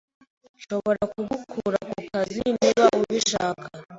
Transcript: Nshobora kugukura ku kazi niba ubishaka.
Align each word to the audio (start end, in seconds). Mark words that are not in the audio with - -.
Nshobora 0.57 1.01
kugukura 1.13 1.77
ku 1.89 1.97
kazi 2.11 2.39
niba 2.57 2.85
ubishaka. 2.99 3.65